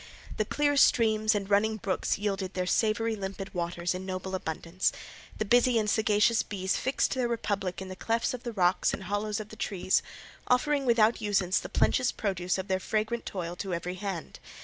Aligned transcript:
The 0.37 0.45
clear 0.45 0.77
streams 0.77 1.35
and 1.35 1.47
running 1.47 1.77
brooks 1.77 2.17
yielded 2.17 2.55
their 2.55 2.65
savoury 2.65 3.15
limpid 3.15 3.53
waters 3.53 3.93
in 3.93 4.03
noble 4.03 4.33
abundance. 4.33 4.91
The 5.37 5.45
busy 5.45 5.77
and 5.77 5.87
sagacious 5.87 6.41
bees 6.41 6.75
fixed 6.75 7.13
their 7.13 7.27
republic 7.27 7.83
in 7.83 7.87
the 7.87 7.95
clefts 7.95 8.33
of 8.33 8.41
the 8.41 8.51
rocks 8.51 8.95
and 8.95 9.03
hollows 9.03 9.39
of 9.39 9.49
the 9.49 9.55
trees, 9.55 10.01
offering 10.47 10.87
without 10.87 11.21
usance 11.21 11.59
the 11.61 11.69
plenteous 11.69 12.11
produce 12.11 12.57
of 12.57 12.67
their 12.67 12.79
fragrant 12.79 13.27
toil 13.27 13.55
to 13.57 13.75
every 13.75 13.93
hand. 13.93 14.39